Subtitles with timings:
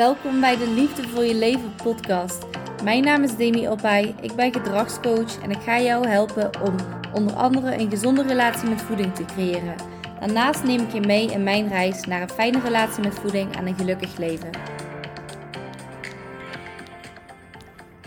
[0.00, 2.44] Welkom bij de Liefde voor je leven podcast.
[2.82, 6.76] Mijn naam is Demi Opay, ik ben gedragscoach en ik ga jou helpen om
[7.14, 9.74] onder andere een gezonde relatie met voeding te creëren.
[10.20, 13.66] Daarnaast neem ik je mee in mijn reis naar een fijne relatie met voeding en
[13.66, 14.50] een gelukkig leven.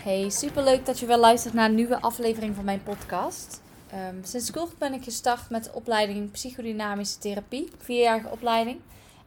[0.02, 3.62] Hey, superleuk dat je weer luistert naar een nieuwe aflevering van mijn podcast.
[3.92, 8.80] Um, sinds kort ben ik gestart met de opleiding Psychodynamische Therapie, vierjarige opleiding.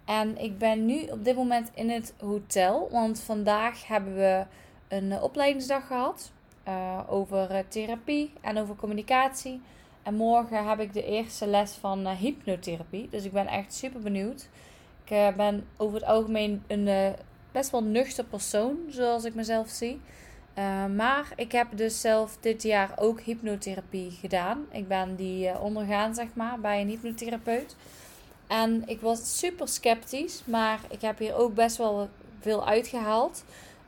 [0.08, 4.46] En ik ben nu op dit moment in het hotel, want vandaag hebben we
[4.88, 6.32] een uh, opleidingsdag gehad
[6.68, 9.62] uh, over uh, therapie en over communicatie.
[10.04, 14.50] En morgen heb ik de eerste les van hypnotherapie, dus ik ben echt super benieuwd.
[15.06, 17.16] Ik ben over het algemeen een
[17.52, 20.02] best wel nuchter persoon, zoals ik mezelf zie.
[20.96, 24.66] maar ik heb dus zelf dit jaar ook hypnotherapie gedaan.
[24.72, 27.76] Ik ben die ondergaan, zeg maar, bij een hypnotherapeut.
[28.48, 33.44] En ik was super sceptisch, maar ik heb hier ook best wel veel uitgehaald.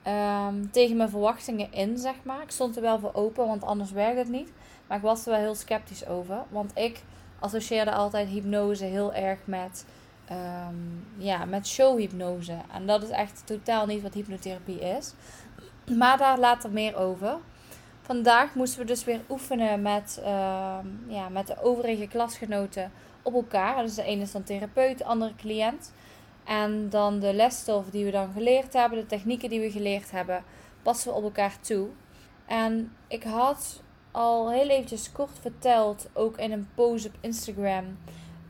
[0.08, 2.42] Um, tegen mijn verwachtingen in, zeg maar.
[2.42, 4.52] Ik stond er wel voor open, want anders werkt het niet.
[4.88, 6.44] Maar ik was er wel heel sceptisch over.
[6.50, 7.02] Want ik
[7.40, 9.86] associeerde altijd hypnose heel erg met,
[10.32, 12.58] um, ja, met showhypnose.
[12.74, 15.14] En dat is echt totaal niet wat hypnotherapie is.
[15.98, 17.38] Maar daar later meer over.
[18.10, 23.84] Vandaag moesten we dus weer oefenen met, um, ja, met de overige klasgenoten op elkaar.
[23.84, 25.94] Dus de ene is dan therapeut, de andere cliënt.
[26.44, 30.44] En dan de lesstof die we dan geleerd hebben, de technieken die we geleerd hebben,
[30.82, 31.88] passen we op elkaar toe.
[32.46, 37.98] En ik had al heel eventjes kort verteld, ook in een post op Instagram,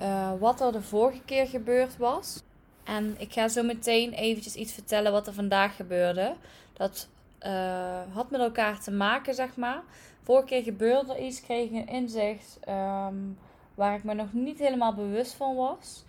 [0.02, 2.44] uh, wat er de vorige keer gebeurd was.
[2.84, 6.36] En ik ga zo meteen eventjes iets vertellen wat er vandaag gebeurde.
[6.74, 7.10] Dat
[7.46, 9.82] uh, had met elkaar te maken, zeg maar.
[10.24, 12.60] Vorige keer gebeurde er iets, kreeg ik een inzicht.
[12.70, 13.38] Um,
[13.76, 16.04] waar ik me nog niet helemaal bewust van was.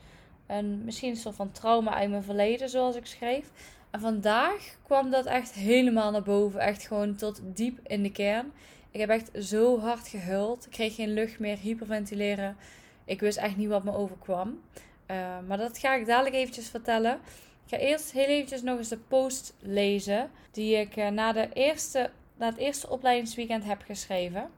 [0.47, 3.51] En misschien een soort van trauma uit mijn verleden, zoals ik schreef.
[3.91, 6.61] En vandaag kwam dat echt helemaal naar boven.
[6.61, 8.53] Echt gewoon tot diep in de kern.
[8.91, 10.67] Ik heb echt zo hard gehuild.
[10.67, 12.57] Ik kreeg geen lucht meer, hyperventileren.
[13.05, 14.61] Ik wist echt niet wat me overkwam.
[15.11, 15.17] Uh,
[15.47, 17.21] maar dat ga ik dadelijk eventjes vertellen.
[17.71, 20.31] Ik ga eerst heel eventjes nog eens de post lezen.
[20.51, 24.51] Die ik uh, na, de eerste, na het eerste opleidingsweekend heb geschreven.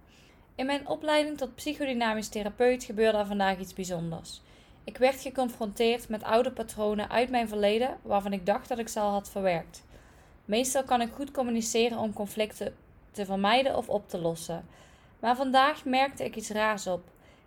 [0.55, 4.41] In mijn opleiding tot psychodynamisch therapeut gebeurde er vandaag iets bijzonders.
[4.85, 9.01] Ik werd geconfronteerd met oude patronen uit mijn verleden waarvan ik dacht dat ik ze
[9.01, 9.85] al had verwerkt.
[10.45, 12.75] Meestal kan ik goed communiceren om conflicten
[13.11, 14.67] te vermijden of op te lossen.
[15.21, 17.03] Maar vandaag merkte ik iets raars op.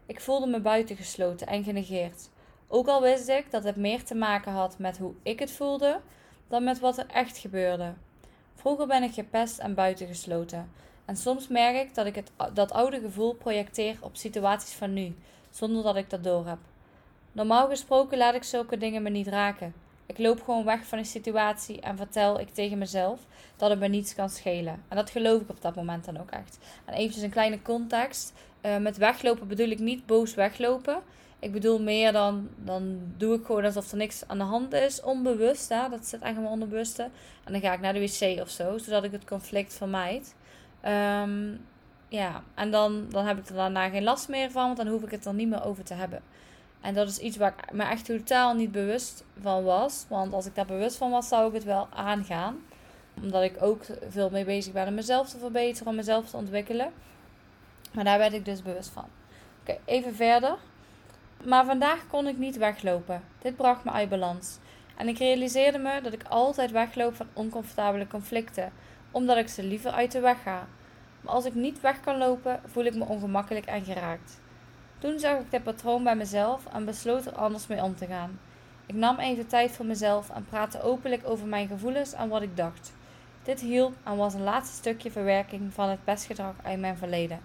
[0.05, 2.29] Ik voelde me buitengesloten en genegeerd.
[2.67, 5.99] Ook al wist ik dat het meer te maken had met hoe ik het voelde
[6.47, 7.93] dan met wat er echt gebeurde.
[8.55, 10.71] Vroeger ben ik gepest en buitengesloten.
[11.05, 15.15] En soms merk ik dat ik het, dat oude gevoel projecteer op situaties van nu,
[15.49, 16.59] zonder dat ik dat doorheb.
[17.31, 19.73] Normaal gesproken laat ik zulke dingen me niet raken.
[20.05, 23.19] Ik loop gewoon weg van een situatie en vertel ik tegen mezelf
[23.55, 24.83] dat het me niets kan schelen.
[24.87, 26.57] En dat geloof ik op dat moment dan ook echt.
[26.85, 28.33] En eventjes een kleine context.
[28.61, 31.01] Uh, met weglopen bedoel ik niet boos weglopen.
[31.39, 35.01] Ik bedoel meer dan, dan doe ik gewoon alsof er niks aan de hand is.
[35.01, 35.89] Onbewust, hè?
[35.89, 37.03] dat zit eigenlijk mijn onderbewuste.
[37.43, 40.35] En dan ga ik naar de wc of zo, zodat ik het conflict vermijd.
[40.85, 41.65] Um,
[42.07, 45.03] ja, en dan, dan heb ik er daarna geen last meer van, want dan hoef
[45.03, 46.21] ik het er niet meer over te hebben.
[46.81, 50.05] En dat is iets waar ik me echt totaal niet bewust van was.
[50.09, 52.57] Want als ik daar bewust van was, zou ik het wel aangaan.
[53.21, 56.91] Omdat ik ook veel mee bezig ben om mezelf te verbeteren, om mezelf te ontwikkelen.
[57.91, 59.05] Maar daar werd ik dus bewust van.
[59.61, 60.57] Oké, even verder.
[61.45, 63.23] Maar vandaag kon ik niet weglopen.
[63.39, 64.57] Dit bracht me uit balans.
[64.97, 68.71] En ik realiseerde me dat ik altijd wegloop van oncomfortabele conflicten
[69.11, 70.67] omdat ik ze liever uit de weg ga.
[71.21, 74.39] Maar als ik niet weg kan lopen, voel ik me ongemakkelijk en geraakt.
[74.99, 78.39] Toen zag ik dit patroon bij mezelf en besloot er anders mee om te gaan.
[78.85, 82.57] Ik nam even tijd voor mezelf en praatte openlijk over mijn gevoelens en wat ik
[82.57, 82.93] dacht.
[83.43, 87.39] Dit hielp en was een laatste stukje verwerking van het pestgedrag uit mijn verleden.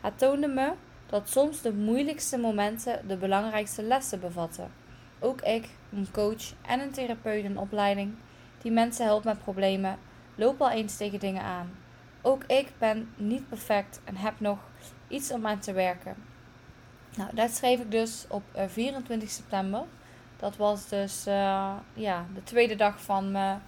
[0.00, 0.72] Het toonde me
[1.06, 4.70] dat soms de moeilijkste momenten de belangrijkste lessen bevatten.
[5.18, 8.14] Ook ik, een coach en een therapeut in opleiding,
[8.62, 9.98] die mensen helpt met problemen,
[10.34, 11.70] loop al eens tegen dingen aan.
[12.22, 14.58] Ook ik ben niet perfect en heb nog
[15.08, 16.14] iets om aan te werken.
[17.16, 19.82] Nou, dat schreef ik dus op 24 eh, september.
[20.36, 23.62] Dat was dus uh, ja, de tweede dag van mijn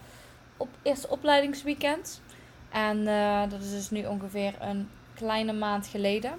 [0.57, 2.23] op, eerste opleidingsweekend.
[2.69, 6.33] En uh, dat is dus nu ongeveer een kleine maand geleden.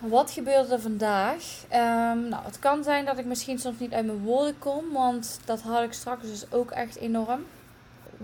[0.00, 1.64] Wat gebeurde er vandaag?
[1.72, 5.40] Um, nou, het kan zijn dat ik misschien soms niet uit mijn woorden kom, want
[5.44, 7.44] dat had ik straks dus ook echt enorm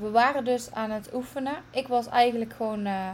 [0.01, 1.57] we waren dus aan het oefenen.
[1.71, 3.13] Ik was eigenlijk gewoon uh,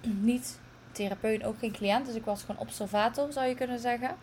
[0.30, 0.58] niet
[0.92, 2.06] therapeut, ook geen cliënt.
[2.06, 4.16] Dus ik was gewoon observator, zou je kunnen zeggen.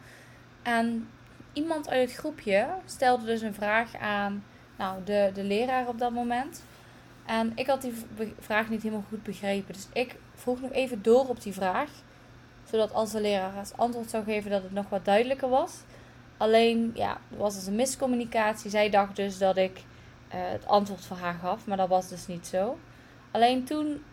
[0.61, 1.09] En
[1.53, 4.43] iemand uit het groepje stelde dus een vraag aan
[4.77, 6.63] nou, de, de leraar op dat moment.
[7.25, 7.93] En ik had die
[8.39, 9.73] vraag niet helemaal goed begrepen.
[9.73, 11.89] Dus ik vroeg nog even door op die vraag.
[12.69, 15.73] Zodat als de leraar het antwoord zou geven, dat het nog wat duidelijker was.
[16.37, 18.69] Alleen, ja, er was dus een miscommunicatie.
[18.69, 19.83] Zij dacht dus dat ik uh,
[20.29, 22.77] het antwoord voor haar gaf, maar dat was dus niet zo.
[23.31, 24.03] Alleen toen,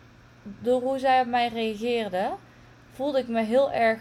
[0.43, 2.31] door hoe zij op mij reageerde,
[2.91, 3.99] voelde ik me heel erg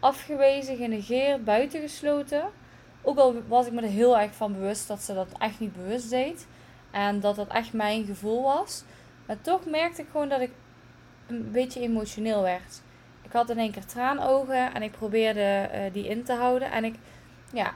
[0.00, 2.42] afgewezen, genegeerd, buitengesloten.
[3.02, 5.76] Ook al was ik me er heel erg van bewust dat ze dat echt niet
[5.76, 6.46] bewust deed.
[6.90, 8.84] En dat dat echt mijn gevoel was.
[9.26, 10.50] Maar toch merkte ik gewoon dat ik
[11.26, 12.82] een beetje emotioneel werd.
[13.28, 16.70] Ik had in één keer traanogen en ik probeerde uh, die in te houden.
[16.70, 16.94] En ik,
[17.52, 17.74] ja,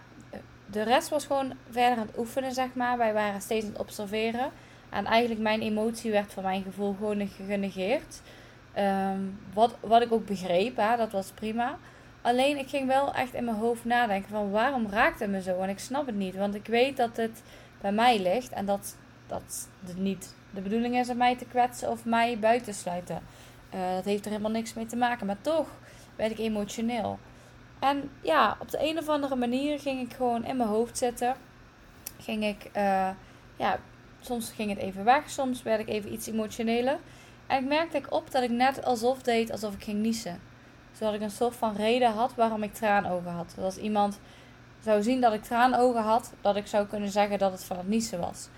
[0.67, 2.99] de rest was gewoon verder aan het oefenen, zeg maar.
[2.99, 4.51] Wij waren steeds aan het observeren.
[4.91, 8.21] En eigenlijk mijn emotie werd voor mijn gevoel gewoon genegeerd.
[8.79, 11.79] Um, wat, wat ik ook begreep, hè, dat was prima.
[12.23, 15.61] Alleen ik ging wel echt in mijn hoofd nadenken van waarom raakt het me zo?
[15.61, 17.43] En ik snap het niet, want ik weet dat het
[17.81, 18.97] bij mij ligt en dat,
[19.27, 23.23] dat het niet de bedoeling is om mij te kwetsen of mij buiten sluiten.
[23.75, 25.69] Uh, dat heeft er helemaal niks mee te maken, maar toch
[26.17, 27.19] werd ik emotioneel.
[27.79, 31.35] En ja, op de een of andere manier ging ik gewoon in mijn hoofd zitten.
[32.21, 33.09] Ging ik, uh,
[33.57, 33.79] ja,
[34.21, 36.99] soms ging het even weg, soms werd ik even iets emotioneler.
[37.47, 40.41] En ik merkte ik op dat ik net alsof deed alsof ik ging niezen.
[40.93, 43.53] Zodat ik een soort van reden had waarom ik traanogen had.
[43.57, 44.21] Dat als iemand
[44.81, 47.89] zou zien dat ik traanogen had, dat ik zou kunnen zeggen dat het van het
[47.89, 48.49] niezen was.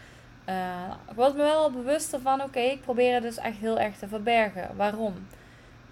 [0.49, 3.97] Uh, ik was me wel bewust van, oké, ik probeer het dus echt heel erg
[3.97, 4.77] te verbergen.
[4.77, 5.15] Waarom?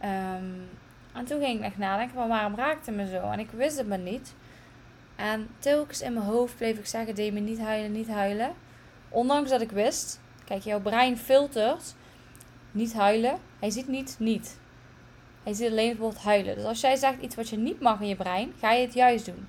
[0.02, 0.68] Um,
[1.12, 3.30] en toen ging ik echt nadenken van waarom raakte me zo?
[3.30, 4.34] En ik wist het maar niet.
[5.16, 8.52] En telkens in mijn hoofd bleef ik zeggen, deed me niet huilen, niet huilen.
[9.08, 11.94] Ondanks dat ik wist, kijk, jouw brein filtert
[12.70, 13.38] niet huilen.
[13.58, 14.58] Hij ziet niet niet.
[15.42, 16.54] Hij ziet alleen woord huilen.
[16.54, 18.94] Dus als jij zegt iets wat je niet mag in je brein, ga je het
[18.94, 19.48] juist doen.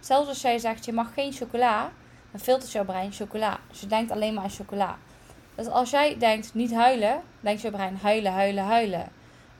[0.00, 1.90] Zelfs als jij zegt je mag geen chocola,
[2.34, 3.58] dan filtert jouw brein chocola.
[3.68, 4.96] Dus je denkt alleen maar aan chocola.
[5.54, 9.08] Dus als jij denkt niet huilen, denkt je brein huilen, huilen, huilen.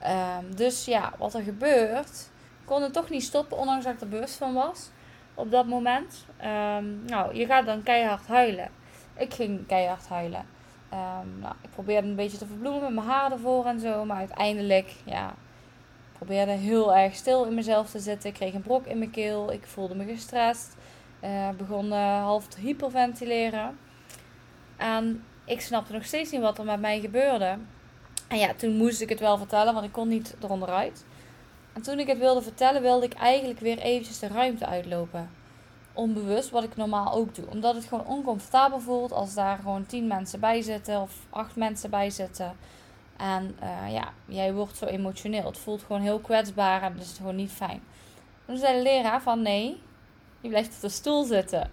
[0.02, 2.30] Um, dus ja, wat er gebeurt,
[2.64, 4.90] kon het toch niet stoppen, ondanks dat ik er bewust van was
[5.34, 6.24] op dat moment.
[6.76, 8.70] Um, nou, je gaat dan keihard huilen.
[9.16, 10.46] Ik ging keihard huilen.
[10.92, 14.04] Um, nou, ik probeerde een beetje te verbloemen met mijn haar ervoor en zo.
[14.04, 15.34] Maar uiteindelijk, ja,
[16.12, 18.28] probeerde heel erg stil in mezelf te zitten.
[18.28, 19.52] Ik kreeg een brok in mijn keel.
[19.52, 20.76] Ik voelde me gestrest.
[21.24, 23.78] Uh, begon uh, half te hyperventileren.
[24.76, 27.58] En ik snapte nog steeds niet wat er met mij gebeurde.
[28.28, 31.04] En ja, toen moest ik het wel vertellen, want ik kon niet eronderuit.
[31.72, 35.30] En toen ik het wilde vertellen, wilde ik eigenlijk weer eventjes de ruimte uitlopen.
[35.92, 37.46] Onbewust, wat ik normaal ook doe.
[37.50, 41.90] Omdat het gewoon oncomfortabel voelt als daar gewoon tien mensen bij zitten of acht mensen
[41.90, 42.56] bij zitten.
[43.16, 45.46] En uh, ja, jij wordt zo emotioneel.
[45.46, 47.82] Het voelt gewoon heel kwetsbaar en dat is gewoon niet fijn.
[48.46, 49.80] toen zei de leraar van nee,
[50.44, 51.70] je blijft op de stoel zitten.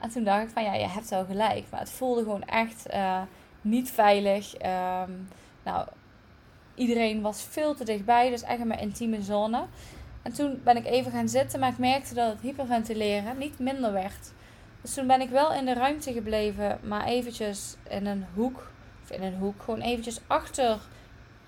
[0.00, 1.64] En toen dacht ik van ja, je hebt wel gelijk.
[1.70, 3.22] Maar het voelde gewoon echt uh,
[3.60, 4.54] niet veilig.
[4.54, 5.28] Um,
[5.62, 5.86] nou,
[6.74, 9.64] iedereen was veel te dichtbij, dus echt in mijn intieme zone.
[10.22, 13.92] En toen ben ik even gaan zitten, maar ik merkte dat het hyperventileren niet minder
[13.92, 14.32] werd.
[14.80, 18.70] Dus toen ben ik wel in de ruimte gebleven, maar eventjes in een hoek,
[19.02, 20.78] of in een hoek, gewoon eventjes achter,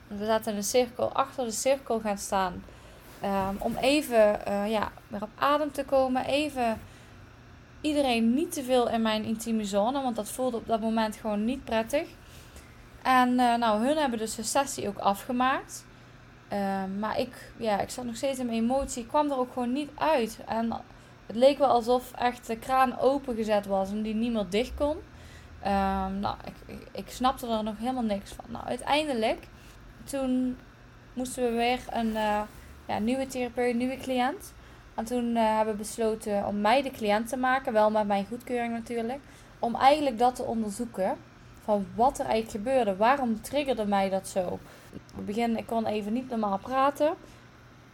[0.06, 2.64] we zaten in een cirkel, achter de cirkel gaan staan.
[3.24, 6.80] Um, om even uh, ja, weer op adem te komen, even
[7.80, 11.44] iedereen niet te veel in mijn intieme zone, want dat voelde op dat moment gewoon
[11.44, 12.08] niet prettig.
[13.02, 15.84] En uh, nou, hun hebben dus de sessie ook afgemaakt.
[16.52, 19.02] Uh, maar ik, ja, ik zat nog steeds in mijn emotie.
[19.02, 20.38] Ik kwam er ook gewoon niet uit.
[20.46, 20.72] En
[21.26, 24.96] het leek wel alsof echt de kraan opengezet was en die niet meer dicht kon.
[25.64, 28.44] Uh, nou, ik, ik, snapte er nog helemaal niks van.
[28.48, 29.46] Nou, uiteindelijk,
[30.04, 30.58] toen
[31.12, 32.40] moesten we weer een uh,
[32.90, 34.52] ja, nieuwe therapeut, nieuwe cliënt.
[34.94, 37.72] En toen uh, hebben we besloten om mij de cliënt te maken.
[37.72, 39.20] Wel met mijn goedkeuring natuurlijk.
[39.58, 41.16] Om eigenlijk dat te onderzoeken
[41.64, 42.96] van wat er eigenlijk gebeurde.
[42.96, 44.58] Waarom triggerde mij dat zo?
[44.92, 47.14] In het begin, ik kon even niet normaal praten.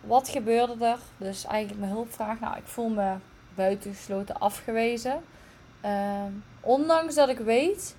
[0.00, 0.98] Wat gebeurde er?
[1.16, 2.40] Dus eigenlijk mijn hulpvraag.
[2.40, 3.14] Nou, ik voel me
[3.54, 5.22] buitengesloten afgewezen.
[5.84, 6.22] Uh,
[6.60, 7.96] ondanks dat ik weet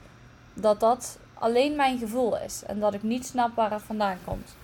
[0.53, 2.63] dat dat alleen mijn gevoel is.
[2.63, 4.55] En dat ik niet snap waar het vandaan komt.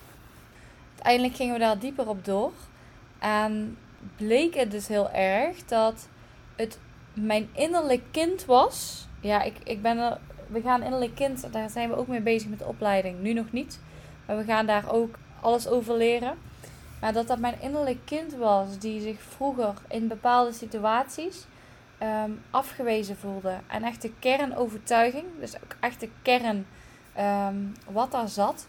[1.04, 2.52] Uiteindelijk gingen we daar dieper op door.
[3.20, 3.78] En
[4.18, 6.08] bleek het dus heel erg dat
[6.56, 6.80] het
[7.14, 9.08] mijn innerlijk kind was.
[9.22, 12.50] Ja, ik, ik ben er we gaan innerlijk kind, daar zijn we ook mee bezig
[12.50, 13.20] met de opleiding.
[13.20, 13.80] Nu nog niet.
[14.26, 16.38] Maar we gaan daar ook alles over leren.
[17.02, 21.46] Maar dat dat mijn innerlijk kind was die zich vroeger in bepaalde situaties
[22.04, 23.56] um, afgewezen voelde.
[23.68, 26.66] En echt de kernovertuiging, dus ook echt de kern
[27.20, 28.68] um, wat daar zat,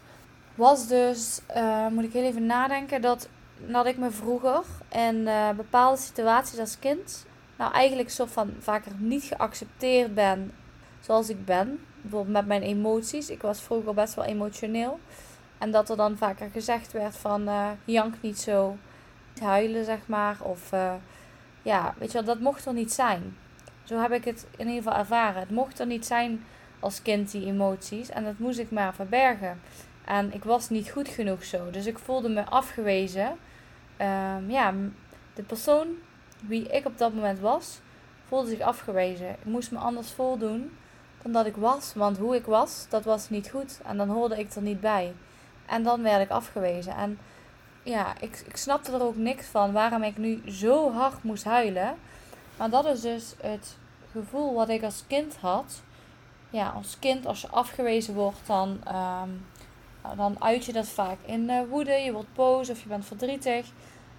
[0.55, 3.29] was dus, uh, moet ik heel even nadenken, dat,
[3.67, 7.25] dat ik me vroeger in uh, bepaalde situaties als kind,
[7.57, 10.51] nou eigenlijk soort van vaker niet geaccepteerd ben
[10.99, 11.79] zoals ik ben.
[12.01, 13.29] Bijvoorbeeld met mijn emoties.
[13.29, 14.99] Ik was vroeger best wel emotioneel.
[15.57, 18.77] En dat er dan vaker gezegd werd van uh, jank niet zo,
[19.41, 20.37] huilen zeg maar.
[20.41, 20.71] Of
[21.61, 23.37] ja, weet je wel, dat mocht er niet zijn.
[23.83, 25.39] Zo heb ik het in ieder geval ervaren.
[25.39, 26.45] Het mocht er niet zijn
[26.79, 28.09] als kind, die emoties.
[28.09, 29.61] En dat moest ik maar verbergen.
[30.05, 31.69] En ik was niet goed genoeg zo.
[31.71, 33.27] Dus ik voelde me afgewezen.
[34.01, 34.73] Um, ja,
[35.33, 35.87] de persoon
[36.47, 37.79] wie ik op dat moment was,
[38.27, 39.29] voelde zich afgewezen.
[39.29, 40.77] Ik moest me anders voordoen
[41.21, 41.93] dan dat ik was.
[41.93, 43.79] Want hoe ik was, dat was niet goed.
[43.85, 45.13] En dan hoorde ik er niet bij.
[45.65, 46.95] En dan werd ik afgewezen.
[46.95, 47.19] En
[47.83, 51.95] ja, ik, ik snapte er ook niks van waarom ik nu zo hard moest huilen.
[52.57, 53.77] Maar dat is dus het
[54.11, 55.81] gevoel wat ik als kind had.
[56.49, 59.29] Ja, als kind, als je afgewezen wordt, dan, ehm,
[60.05, 61.91] nou, dan uit je dat vaak in uh, woede.
[61.91, 63.67] Je wordt boos of je bent verdrietig.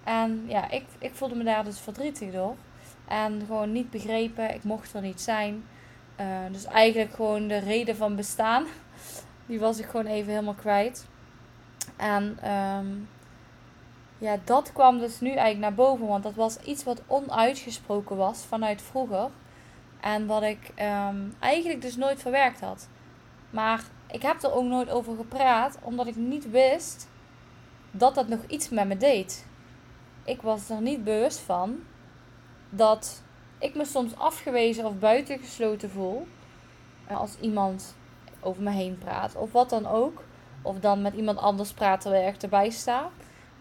[0.03, 2.55] En ja, ik, ik voelde me daar dus verdrietig door.
[3.07, 4.53] En gewoon niet begrepen.
[4.53, 5.63] Ik mocht er niet zijn.
[6.19, 8.65] Uh, dus eigenlijk gewoon de reden van bestaan.
[9.45, 11.07] Die was ik gewoon even helemaal kwijt.
[11.95, 13.09] En um,
[14.17, 16.07] ja, dat kwam dus nu eigenlijk naar boven.
[16.07, 19.29] Want dat was iets wat onuitgesproken was vanuit vroeger.
[20.01, 22.87] En wat ik um, eigenlijk dus nooit verwerkt had.
[23.49, 27.07] Maar ik heb er ook nooit over gepraat, omdat ik niet wist
[27.91, 29.45] dat dat nog iets met me deed.
[30.23, 31.79] Ik was er niet bewust van
[32.69, 33.21] dat
[33.59, 36.27] ik me soms afgewezen of buitengesloten voel.
[37.07, 37.95] Als iemand
[38.39, 40.23] over me heen praat of wat dan ook.
[40.61, 43.09] Of dan met iemand anders praat terwijl ik erbij sta.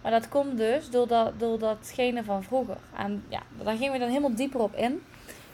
[0.02, 2.76] Maar dat komt dus door, dat, door datgene van vroeger.
[2.96, 5.02] En ja, daar gingen we dan helemaal dieper op in.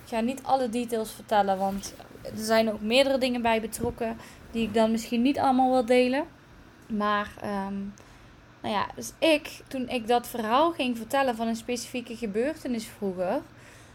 [0.05, 4.17] Ik ga niet alle details vertellen, want er zijn ook meerdere dingen bij betrokken.
[4.53, 6.25] Die ik dan misschien niet allemaal wil delen.
[6.87, 7.95] Maar, um,
[8.61, 13.41] nou ja, dus ik, toen ik dat verhaal ging vertellen van een specifieke gebeurtenis vroeger.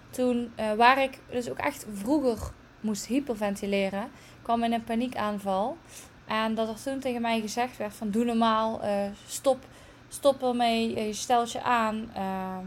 [0.10, 4.10] Toen, uh, waar ik dus ook echt vroeger moest hyperventileren,
[4.42, 5.78] kwam in een paniekaanval.
[6.26, 8.90] En dat er toen tegen mij gezegd werd van doe normaal, uh,
[9.28, 9.66] stop,
[10.08, 12.12] stop ermee, je stelt je aan.
[12.18, 12.58] Uh,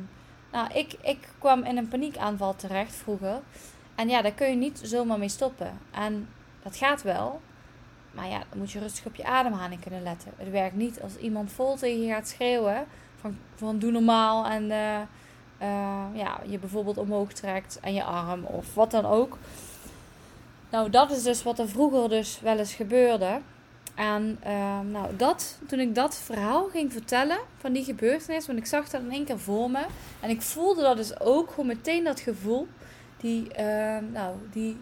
[0.52, 3.40] nou, ik, ik kwam in een paniekaanval terecht vroeger.
[3.94, 5.78] En ja, daar kun je niet zomaar mee stoppen.
[5.90, 6.28] En
[6.62, 7.40] dat gaat wel.
[8.10, 10.32] Maar ja, dan moet je rustig op je ademhaling kunnen letten.
[10.36, 12.86] Het werkt niet als iemand vol tegen je gaat schreeuwen.
[13.20, 14.46] Van, van doe normaal.
[14.46, 15.00] En uh,
[15.62, 17.78] uh, ja, je bijvoorbeeld omhoog trekt.
[17.80, 19.38] En je arm of wat dan ook.
[20.70, 23.40] Nou, dat is dus wat er vroeger dus wel eens gebeurde.
[23.94, 28.66] En uh, nou, dat, toen ik dat verhaal ging vertellen van die gebeurtenis, want ik
[28.66, 29.84] zag dat in één keer voor me.
[30.20, 32.68] En ik voelde dat dus ook, gewoon meteen dat gevoel,
[33.16, 33.50] die,
[34.12, 34.76] nou, die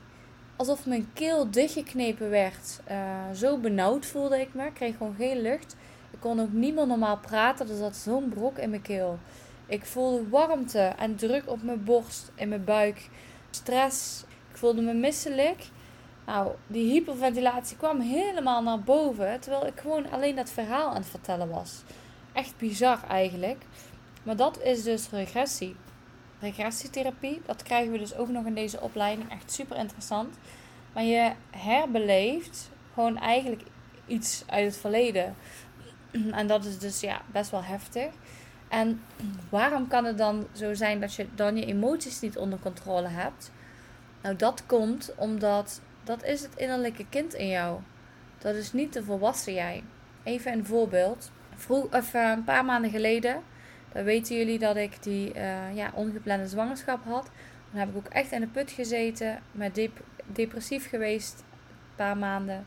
[0.58, 2.80] alsof mijn keel dichtgeknepen werd.
[2.90, 2.96] Uh,
[3.34, 5.76] zo benauwd voelde ik me, ik kreeg gewoon geen lucht.
[6.10, 9.18] Ik kon ook niet meer normaal praten, er zat zo'n brok in mijn keel.
[9.66, 13.08] Ik voelde warmte en druk op mijn borst, in mijn buik,
[13.50, 14.24] stress.
[14.50, 15.68] Ik voelde me misselijk.
[16.26, 19.40] Nou, die hyperventilatie kwam helemaal naar boven.
[19.40, 21.82] Terwijl ik gewoon alleen dat verhaal aan het vertellen was.
[22.32, 23.62] Echt bizar eigenlijk.
[24.22, 25.76] Maar dat is dus regressie.
[26.40, 29.30] Regressietherapie, dat krijgen we dus ook nog in deze opleiding.
[29.30, 30.36] Echt super interessant.
[30.92, 33.62] Maar je herbeleeft gewoon eigenlijk
[34.06, 35.34] iets uit het verleden.
[36.30, 38.12] En dat is dus ja, best wel heftig.
[38.68, 39.02] En
[39.48, 43.50] waarom kan het dan zo zijn dat je dan je emoties niet onder controle hebt?
[44.22, 47.80] Nou, dat komt omdat dat is het innerlijke kind in jou.
[48.38, 49.82] Dat is niet de volwassen jij.
[50.22, 51.30] Even een voorbeeld.
[51.54, 53.42] Vroeg, of, uh, een paar maanden geleden,
[53.92, 57.30] dan weten jullie dat ik die uh, ja, ongeplande zwangerschap had.
[57.70, 62.16] Dan heb ik ook echt in de put gezeten, met dep depressief geweest, een paar
[62.16, 62.66] maanden,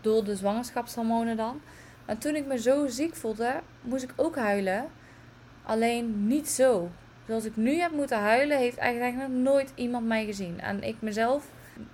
[0.00, 1.60] door de zwangerschapshormonen dan.
[2.06, 4.86] Maar toen ik me zo ziek voelde, moest ik ook huilen.
[5.62, 6.90] Alleen niet zo.
[7.26, 10.60] Zoals ik nu heb moeten huilen, heeft eigenlijk nog nooit iemand mij gezien.
[10.60, 11.50] En ik mezelf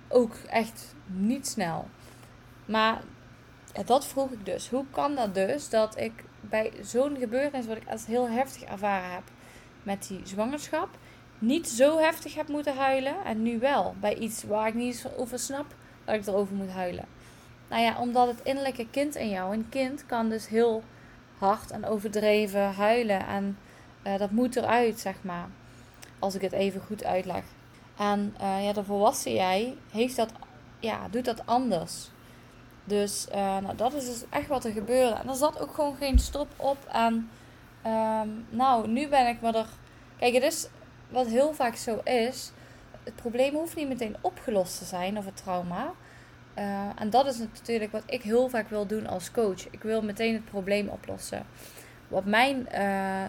[0.07, 1.87] ook echt niet snel.
[2.65, 3.01] Maar
[3.85, 4.69] dat vroeg ik dus.
[4.69, 9.11] Hoe kan dat dus dat ik bij zo'n gebeurtenis, wat ik als heel heftig ervaren
[9.11, 9.23] heb
[9.83, 10.89] met die zwangerschap,
[11.39, 15.39] niet zo heftig heb moeten huilen en nu wel bij iets waar ik niet over
[15.39, 15.65] snap
[16.05, 17.05] dat ik erover moet huilen.
[17.69, 20.83] Nou ja, omdat het innerlijke kind in jou, een kind kan dus heel
[21.37, 23.57] hard en overdreven huilen en
[24.07, 25.47] uh, dat moet eruit, zeg maar.
[26.19, 27.43] Als ik het even goed uitleg.
[27.97, 30.31] En uh, ja, de volwassen jij heeft dat,
[30.79, 32.09] ja, doet dat anders.
[32.85, 35.15] Dus uh, nou, dat is dus echt wat er gebeurde.
[35.15, 36.77] En er zat ook gewoon geen stop op.
[36.91, 37.29] En
[37.85, 39.67] um, nou, nu ben ik me er.
[40.17, 40.67] Kijk, het is
[41.09, 42.51] wat heel vaak zo is.
[43.03, 45.91] Het probleem hoeft niet meteen opgelost te zijn, of het trauma.
[46.57, 49.67] Uh, en dat is natuurlijk wat ik heel vaak wil doen als coach.
[49.69, 51.45] Ik wil meteen het probleem oplossen.
[52.07, 53.23] Wat mijn uh,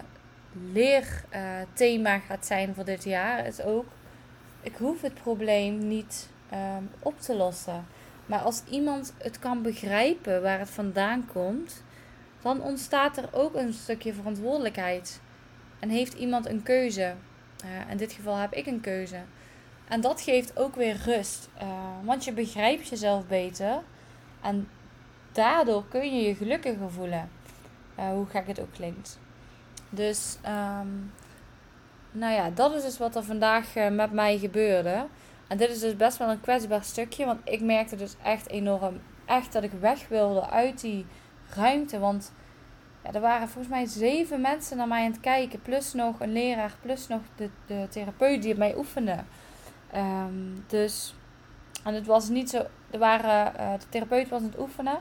[0.73, 3.85] leerthema gaat zijn voor dit jaar is ook
[4.67, 7.85] ik hoef het probleem niet ehm, op te lossen.
[8.27, 11.83] Maar als iemand het kan begrijpen waar het vandaan komt,
[12.41, 15.21] dan ontstaat er ook een stukje verantwoordelijkheid.
[15.79, 17.13] En heeft iemand een keuze.
[17.65, 19.19] Uh, in dit geval heb ik een keuze.
[19.87, 21.49] En dat geeft ook weer rust.
[21.61, 21.67] Uh,
[22.03, 23.81] want je begrijpt jezelf beter.
[24.41, 24.69] En
[25.31, 27.29] daardoor kun je je gelukkiger voelen.
[27.99, 29.19] Uh, hoe gek het ook klinkt.
[29.89, 31.13] Dus, um,
[32.11, 35.05] nou ja, dat is dus wat er vandaag met mij gebeurde.
[35.47, 37.25] En dit is dus best wel een kwetsbaar stukje.
[37.25, 41.05] Want ik merkte dus echt enorm, echt dat ik weg wilde uit die
[41.55, 41.99] ruimte.
[41.99, 42.33] Want
[43.03, 45.61] ja, er waren volgens mij zeven mensen naar mij aan het kijken.
[45.61, 49.17] Plus nog een leraar, plus nog de, de therapeut die mij oefende.
[49.95, 51.15] Um, dus,
[51.83, 54.97] en het was niet zo, er waren, uh, de therapeut was aan het oefenen.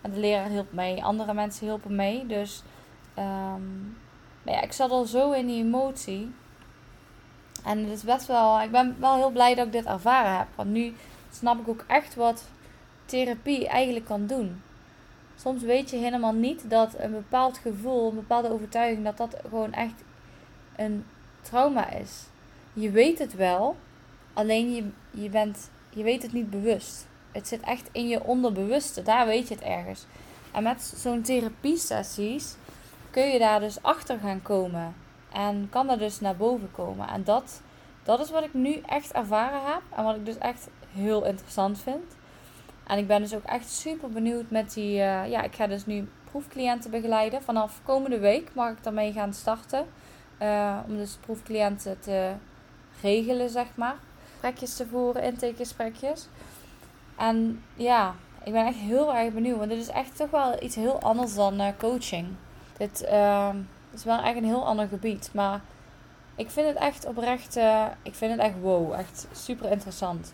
[0.00, 2.26] En de leraar hielp mee, andere mensen hielpen mee.
[2.26, 2.62] Dus,
[3.18, 3.96] um,
[4.42, 6.34] maar ja, ik zat al zo in die emotie.
[7.64, 10.46] En het is best wel, ik ben wel heel blij dat ik dit ervaren heb.
[10.54, 10.94] Want nu
[11.32, 12.44] snap ik ook echt wat
[13.04, 14.62] therapie eigenlijk kan doen.
[15.36, 19.72] Soms weet je helemaal niet dat een bepaald gevoel, een bepaalde overtuiging, dat dat gewoon
[19.72, 20.02] echt
[20.76, 21.04] een
[21.42, 22.24] trauma is.
[22.72, 23.76] Je weet het wel,
[24.32, 27.06] alleen je, je, bent, je weet het niet bewust.
[27.32, 30.06] Het zit echt in je onderbewuste, daar weet je het ergens.
[30.52, 32.54] En met zo'n therapie-sessies
[33.10, 34.94] kun je daar dus achter gaan komen.
[35.32, 37.08] En kan dat dus naar boven komen.
[37.08, 37.62] En dat,
[38.02, 39.82] dat is wat ik nu echt ervaren heb.
[39.96, 42.16] En wat ik dus echt heel interessant vind.
[42.86, 44.92] En ik ben dus ook echt super benieuwd met die.
[44.92, 47.42] Uh, ja, ik ga dus nu proefcliënten begeleiden.
[47.42, 49.86] Vanaf komende week mag ik daarmee gaan starten.
[50.42, 52.32] Uh, om dus proefcliënten te
[53.02, 53.96] regelen, zeg maar.
[54.30, 56.28] Gesprekjes te voeren, intakegesprekjes.
[57.16, 59.58] En ja, ik ben echt heel erg benieuwd.
[59.58, 62.26] Want dit is echt toch wel iets heel anders dan uh, coaching.
[62.76, 63.08] Dit
[63.98, 65.30] is wel echt een heel ander gebied.
[65.32, 65.60] Maar
[66.36, 67.56] ik vind het echt oprecht.
[68.02, 68.92] ik vind het echt wow.
[68.92, 70.32] Echt super interessant.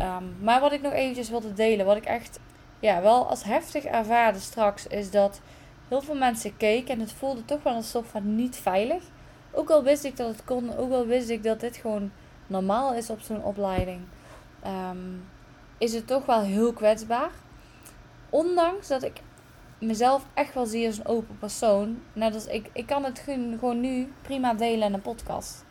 [0.00, 2.38] Um, maar wat ik nog eventjes wilde delen, wat ik echt
[2.80, 5.40] ja, wel als heftig ervaarde straks, is dat
[5.88, 9.02] heel veel mensen keken en het voelde toch wel een soort van niet veilig.
[9.50, 12.12] Ook al wist ik dat het kon, ook al wist ik dat dit gewoon
[12.46, 14.00] normaal is op zo'n opleiding,
[14.66, 15.24] um,
[15.78, 17.30] is het toch wel heel kwetsbaar.
[18.30, 19.20] Ondanks dat ik
[19.78, 22.02] mezelf echt wel zie als een open persoon.
[22.12, 25.64] Net als ik, ik kan het gewoon nu prima delen in een podcast.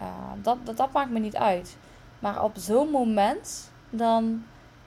[0.00, 0.06] Uh,
[0.42, 1.76] dat, dat, dat maakt me niet uit.
[2.18, 4.44] Maar op zo'n moment, dan,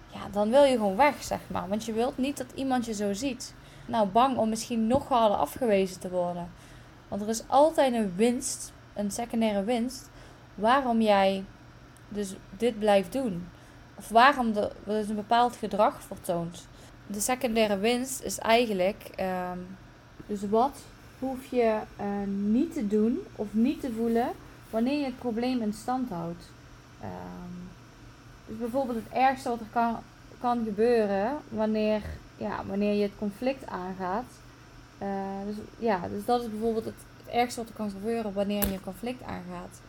[0.08, 1.67] ja, dan wil je gewoon weg, zeg maar.
[1.67, 3.53] Want je wilt niet dat iemand je zo ziet.
[3.86, 6.51] Nou, bang om misschien nog harder afgewezen te worden.
[7.08, 10.10] Want er is altijd een winst, een secundaire winst,
[10.55, 11.43] waarom jij
[12.10, 13.49] dus dit blijft doen.
[13.95, 16.67] Of waarom er dus een bepaald gedrag vertoont.
[17.12, 19.78] De secundaire winst is eigenlijk, um,
[20.28, 20.78] dus wat
[21.19, 24.32] hoef je uh, niet te doen of niet te voelen
[24.69, 26.50] wanneer je het probleem in stand houdt.
[27.02, 27.69] Um,
[28.45, 29.98] dus bijvoorbeeld het ergste wat er kan,
[30.39, 32.02] kan gebeuren wanneer,
[32.38, 34.32] ja, wanneer je het conflict aangaat.
[35.02, 35.08] Uh,
[35.45, 38.74] dus, ja, dus dat is bijvoorbeeld het, het ergste wat er kan gebeuren wanneer je
[38.74, 39.80] een conflict aangaat.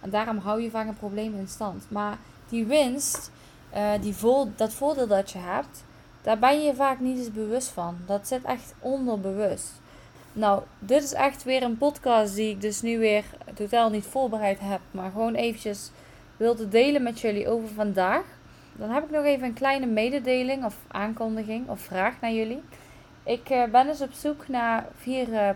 [0.00, 1.84] En daarom hou je vaak een probleem in stand.
[1.88, 3.30] Maar die winst,
[3.74, 5.84] uh, die vol, dat voordeel dat je hebt,
[6.22, 7.96] daar ben je vaak niet eens bewust van.
[8.06, 9.80] Dat zit echt onderbewust.
[10.32, 14.58] Nou, dit is echt weer een podcast die ik dus nu weer totaal niet voorbereid
[14.60, 14.80] heb.
[14.90, 15.90] Maar gewoon eventjes
[16.36, 18.24] wilde delen met jullie over vandaag.
[18.72, 22.62] Dan heb ik nog even een kleine mededeling of aankondiging of vraag naar jullie.
[23.24, 25.48] Ik uh, ben dus op zoek naar vier uh.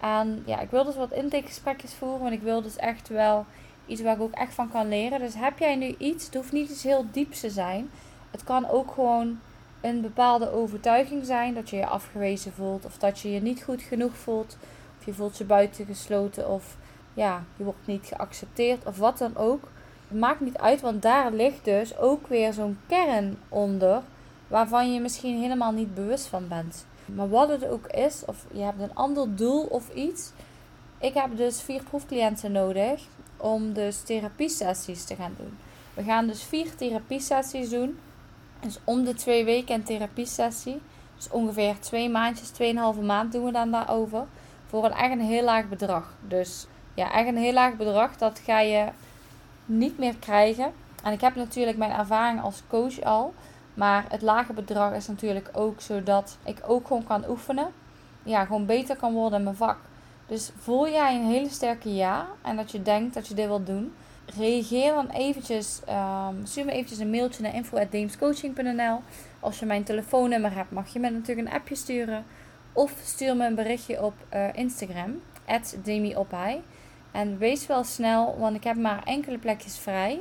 [0.00, 2.20] En ja, ik wil dus wat intakegesprekjes voeren.
[2.20, 3.46] Want ik wil dus echt wel
[3.86, 5.18] iets waar ik ook echt van kan leren.
[5.18, 7.90] Dus heb jij nu iets, het hoeft niet iets heel dieps te zijn.
[8.30, 9.40] Het kan ook gewoon
[9.80, 11.54] een bepaalde overtuiging zijn.
[11.54, 12.84] Dat je je afgewezen voelt.
[12.84, 14.56] Of dat je je niet goed genoeg voelt.
[14.98, 16.48] Of je voelt je buitengesloten.
[16.48, 16.76] Of
[17.14, 19.68] ja, je wordt niet geaccepteerd of wat dan ook.
[20.08, 24.02] Het maakt niet uit, want daar ligt dus ook weer zo'n kern onder
[24.48, 26.86] waarvan je misschien helemaal niet bewust van bent.
[27.04, 30.30] Maar wat het ook is, of je hebt een ander doel of iets.
[30.98, 33.02] Ik heb dus vier proefcliënten nodig
[33.36, 35.58] om dus therapiesessies te gaan doen.
[35.94, 37.98] We gaan dus vier therapiesessies doen.
[38.60, 40.80] Dus om de twee weken een therapiesessie.
[41.16, 44.26] Dus ongeveer twee maandjes, tweeënhalve maand doen we dan daarover.
[44.66, 46.14] Voor een echt een heel laag bedrag.
[46.20, 48.16] Dus ja, echt een heel laag bedrag.
[48.16, 48.88] Dat ga je
[49.64, 50.72] niet meer krijgen.
[51.02, 53.34] En ik heb natuurlijk mijn ervaring als coach al.
[53.74, 57.68] Maar het lage bedrag is natuurlijk ook zodat ik ook gewoon kan oefenen.
[58.22, 59.78] Ja, gewoon beter kan worden in mijn vak.
[60.26, 63.66] Dus voel jij een hele sterke ja en dat je denkt dat je dit wilt
[63.66, 63.94] doen,
[64.36, 69.00] reageer dan eventjes, um, stuur me eventjes een mailtje naar info.damescoaching.nl.
[69.40, 72.24] Als je mijn telefoonnummer hebt, mag je me natuurlijk een appje sturen.
[72.72, 75.20] Of stuur me een berichtje op uh, Instagram,
[75.82, 76.62] @demiopai.
[77.12, 80.20] En wees wel snel, want ik heb maar enkele plekjes vrij.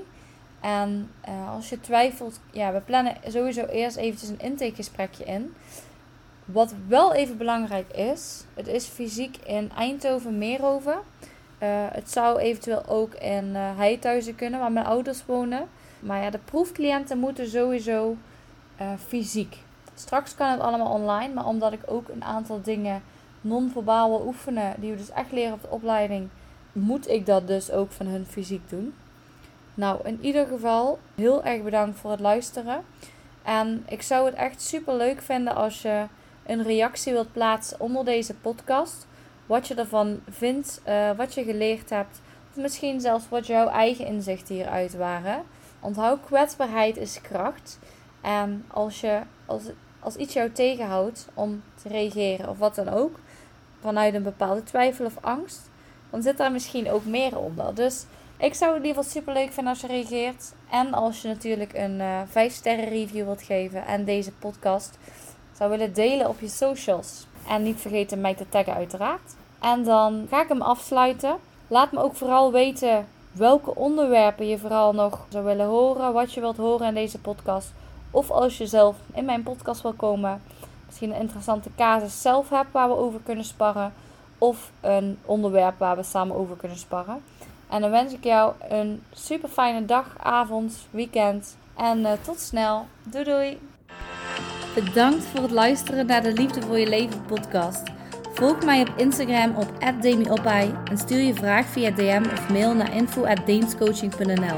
[0.61, 5.53] En uh, als je twijfelt, ja, we plannen sowieso eerst eventjes een intakegesprekje in.
[6.45, 10.99] Wat wel even belangrijk is, het is fysiek in Eindhoven, Meerhoven.
[11.63, 15.67] Uh, het zou eventueel ook in uh, Heithuizen kunnen, waar mijn ouders wonen.
[15.99, 18.15] Maar ja, de proefcliënten moeten sowieso
[18.81, 19.57] uh, fysiek.
[19.95, 23.01] Straks kan het allemaal online, maar omdat ik ook een aantal dingen
[23.41, 26.29] non-verbaal wil oefenen, die we dus echt leren op de opleiding,
[26.71, 28.93] moet ik dat dus ook van hun fysiek doen.
[29.73, 32.83] Nou, in ieder geval heel erg bedankt voor het luisteren.
[33.43, 36.05] En ik zou het echt super leuk vinden als je
[36.45, 39.07] een reactie wilt plaatsen onder deze podcast.
[39.47, 42.21] Wat je ervan vindt, uh, wat je geleerd hebt.
[42.49, 45.43] Of misschien zelfs wat jouw eigen inzichten hieruit waren.
[45.79, 47.79] Onthoud, kwetsbaarheid is kracht.
[48.21, 49.63] En als, je, als,
[49.99, 53.19] als iets jou tegenhoudt om te reageren of wat dan ook,
[53.79, 55.69] vanuit een bepaalde twijfel of angst,
[56.09, 57.75] dan zit daar misschien ook meer onder.
[57.75, 58.05] Dus
[58.37, 60.53] ik zou het in ieder geval super leuk vinden als je reageert.
[60.69, 64.97] En als je natuurlijk een uh, eh, 5 sterren review wilt geven en deze podcast
[65.57, 67.25] zou willen delen op je socials.
[67.47, 69.35] En niet vergeten mij te taggen uiteraard.
[69.59, 71.35] En dan ga ik hem afsluiten.
[71.67, 76.13] Laat me ook vooral weten welke onderwerpen je vooral nog zou willen horen.
[76.13, 77.73] Wat je wilt horen in deze podcast.
[78.11, 80.41] Of als je zelf in mijn podcast wil komen.
[80.85, 83.93] Misschien een interessante casus zelf hebt waar we over kunnen sparren.
[84.37, 87.23] Of een onderwerp waar we samen over kunnen sparren.
[87.69, 91.57] En dan wens ik jou een super fijne dag, avond, weekend.
[91.75, 92.85] En uh, tot snel.
[93.03, 93.57] Doei doei.
[94.83, 97.83] Bedankt voor het luisteren naar de Liefde voor je Leven podcast.
[98.33, 102.95] Volg mij op Instagram op @demiopai en stuur je vraag via DM of mail naar
[102.95, 104.57] info@deemscoaching.nl.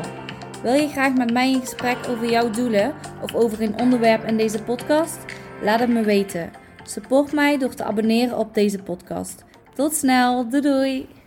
[0.63, 4.37] Wil je graag met mij in gesprek over jouw doelen of over een onderwerp in
[4.37, 5.19] deze podcast?
[5.61, 6.51] Laat het me weten.
[6.83, 9.43] Support mij door te abonneren op deze podcast.
[9.73, 11.18] Tot snel, doei doei!